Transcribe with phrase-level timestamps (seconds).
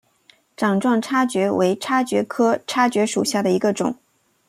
[0.57, 3.95] 掌状叉蕨为叉蕨科叉蕨属下的一个种。